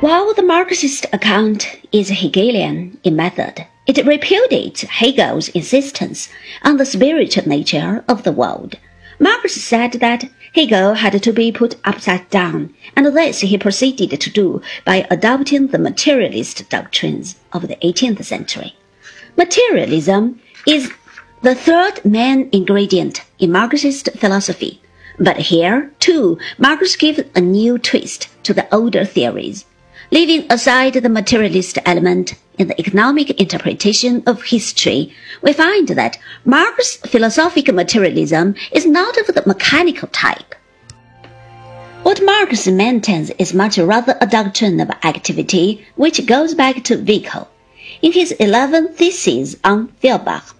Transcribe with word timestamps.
While 0.00 0.34
the 0.34 0.42
Marxist 0.42 1.06
account 1.10 1.80
is 1.90 2.10
Hegelian 2.10 2.98
in 3.02 3.16
method, 3.16 3.66
it 3.86 4.04
repudiates 4.04 4.82
Hegel's 4.82 5.48
insistence 5.48 6.28
on 6.62 6.76
the 6.76 6.84
spiritual 6.84 7.48
nature 7.48 8.04
of 8.06 8.22
the 8.22 8.30
world. 8.30 8.76
Marx 9.18 9.54
said 9.54 9.92
that 9.94 10.28
Hegel 10.54 10.94
had 10.94 11.22
to 11.22 11.32
be 11.32 11.50
put 11.50 11.76
upside 11.86 12.28
down, 12.28 12.74
and 12.94 13.06
this 13.06 13.40
he 13.40 13.56
proceeded 13.56 14.20
to 14.20 14.30
do 14.30 14.60
by 14.84 15.06
adopting 15.10 15.68
the 15.68 15.78
materialist 15.78 16.68
doctrines 16.68 17.36
of 17.54 17.66
the 17.66 17.76
18th 17.76 18.22
century. 18.22 18.76
Materialism 19.38 20.38
is 20.66 20.92
the 21.40 21.54
third 21.54 22.04
main 22.04 22.50
ingredient 22.52 23.22
in 23.38 23.50
Marxist 23.50 24.10
philosophy, 24.18 24.78
but 25.18 25.38
here, 25.38 25.90
too, 26.00 26.38
Marx 26.58 26.96
gives 26.96 27.22
a 27.34 27.40
new 27.40 27.78
twist 27.78 28.28
to 28.42 28.52
the 28.52 28.68
older 28.74 29.06
theories. 29.06 29.64
Leaving 30.12 30.46
aside 30.50 30.94
the 30.94 31.08
materialist 31.08 31.78
element 31.84 32.34
in 32.58 32.68
the 32.68 32.80
economic 32.80 33.40
interpretation 33.40 34.22
of 34.26 34.42
history, 34.42 35.12
we 35.42 35.52
find 35.52 35.88
that 35.88 36.18
Marx's 36.44 36.96
philosophical 36.98 37.74
materialism 37.74 38.54
is 38.72 38.86
not 38.86 39.16
of 39.18 39.26
the 39.26 39.42
mechanical 39.46 40.08
type. 40.08 40.54
What 42.04 42.22
Marx 42.24 42.68
maintains 42.68 43.30
is 43.30 43.52
much 43.52 43.78
rather 43.78 44.16
a 44.20 44.28
doctrine 44.28 44.78
of 44.80 44.90
activity 45.02 45.84
which 45.96 46.24
goes 46.24 46.54
back 46.54 46.84
to 46.84 46.96
Vico. 46.96 47.48
In 48.00 48.12
his 48.12 48.30
11 48.32 48.94
Theses 48.94 49.56
on 49.64 49.88
Feuerbach, 50.00 50.54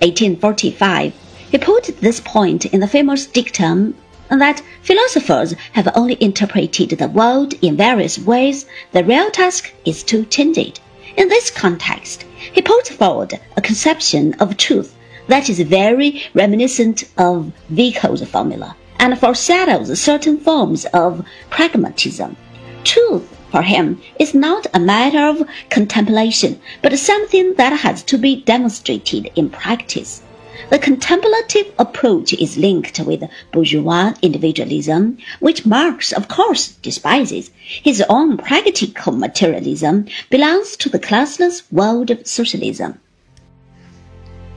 1845, 0.00 1.12
he 1.50 1.58
put 1.58 1.84
this 2.00 2.18
point 2.18 2.66
in 2.66 2.80
the 2.80 2.88
famous 2.88 3.26
dictum 3.26 3.94
that 4.30 4.62
philosophers 4.82 5.54
have 5.72 5.88
only 5.94 6.16
interpreted 6.20 6.90
the 6.90 7.08
world 7.08 7.54
in 7.62 7.76
various 7.76 8.18
ways, 8.18 8.66
the 8.92 9.04
real 9.04 9.30
task 9.30 9.72
is 9.84 10.02
to 10.04 10.24
change 10.26 10.58
it. 10.58 10.80
In 11.16 11.28
this 11.28 11.50
context, 11.50 12.24
he 12.52 12.62
puts 12.62 12.90
forward 12.90 13.40
a 13.56 13.60
conception 13.60 14.34
of 14.34 14.56
truth 14.56 14.94
that 15.28 15.48
is 15.48 15.60
very 15.60 16.22
reminiscent 16.34 17.04
of 17.16 17.52
Vico's 17.68 18.22
formula 18.24 18.76
and 18.98 19.18
foreshadows 19.18 20.00
certain 20.00 20.38
forms 20.38 20.84
of 20.86 21.24
pragmatism. 21.50 22.36
Truth, 22.84 23.36
for 23.50 23.62
him, 23.62 24.00
is 24.18 24.34
not 24.34 24.66
a 24.74 24.80
matter 24.80 25.24
of 25.26 25.48
contemplation, 25.70 26.60
but 26.82 26.98
something 26.98 27.54
that 27.54 27.72
has 27.72 28.02
to 28.04 28.18
be 28.18 28.42
demonstrated 28.42 29.30
in 29.36 29.50
practice. 29.50 30.22
The 30.70 30.78
contemplative 30.78 31.72
approach 31.78 32.32
is 32.34 32.58
linked 32.58 33.00
with 33.00 33.30
bourgeois 33.52 34.12
individualism, 34.22 35.18
which 35.40 35.64
Marx, 35.64 36.12
of 36.12 36.28
course, 36.28 36.68
despises. 36.82 37.50
His 37.58 38.02
own 38.08 38.36
practical 38.36 39.12
materialism 39.12 40.06
belongs 40.30 40.76
to 40.78 40.88
the 40.88 40.98
classless 40.98 41.62
world 41.72 42.10
of 42.10 42.26
socialism. 42.26 43.00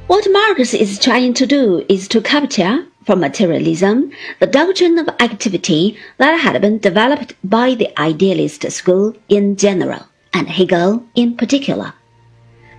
What 0.07 0.27
Marx 0.29 0.73
is 0.73 0.99
trying 0.99 1.33
to 1.35 1.45
do 1.45 1.85
is 1.87 2.09
to 2.09 2.19
capture 2.19 2.85
from 3.05 3.21
materialism 3.21 4.11
the 4.39 4.47
doctrine 4.47 4.99
of 4.99 5.07
activity 5.19 5.97
that 6.17 6.39
had 6.39 6.61
been 6.61 6.79
developed 6.79 7.35
by 7.43 7.75
the 7.75 7.97
idealist 7.99 8.69
school 8.71 9.15
in 9.29 9.55
general, 9.55 10.07
and 10.33 10.49
Hegel 10.49 11.03
in 11.15 11.37
particular. 11.37 11.93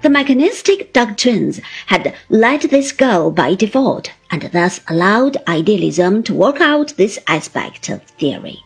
The 0.02 0.10
mechanistic 0.10 0.92
doctrines 0.92 1.60
had 1.86 2.12
let 2.28 2.62
this 2.62 2.90
go 2.90 3.30
by 3.30 3.54
default 3.54 4.10
and 4.32 4.42
thus 4.52 4.80
allowed 4.88 5.36
idealism 5.46 6.24
to 6.24 6.34
work 6.34 6.60
out 6.60 6.96
this 6.96 7.20
aspect 7.28 7.88
of 7.88 8.02
theory. 8.02 8.64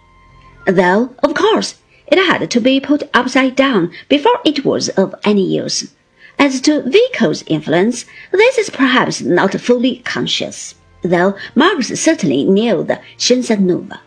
Though, 0.66 1.14
of 1.22 1.34
course, 1.34 1.74
it 2.06 2.16
had 2.16 2.50
to 2.50 2.60
be 2.60 2.80
put 2.80 3.10
upside 3.12 3.54
down 3.54 3.92
before 4.08 4.40
it 4.46 4.64
was 4.64 4.88
of 4.90 5.14
any 5.24 5.44
use. 5.44 5.92
As 6.38 6.62
to 6.62 6.82
Vico's 6.82 7.44
influence, 7.46 8.06
this 8.32 8.56
is 8.56 8.70
perhaps 8.70 9.20
not 9.20 9.60
fully 9.60 9.96
conscious, 10.06 10.74
though 11.02 11.36
Marx 11.54 11.88
certainly 12.00 12.44
knew 12.44 12.82
the 12.82 13.00
scienza 13.18 13.60
nuova. 13.60 14.00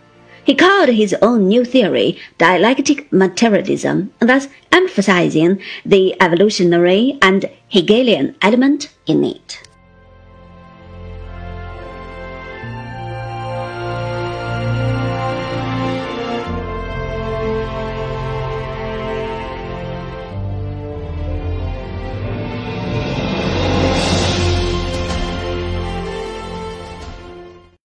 He 0.44 0.56
called 0.56 0.90
his 0.90 1.16
own 1.22 1.48
new 1.48 1.64
theory 1.66 2.18
dialectic 2.38 3.12
materialism, 3.12 4.12
thus 4.20 4.48
emphasizing 4.72 5.62
the 5.86 6.16
evolutionary 6.22 7.18
and 7.22 7.50
Hegelian 7.68 8.36
element 8.42 8.90
in 9.06 9.24
it. 9.24 9.69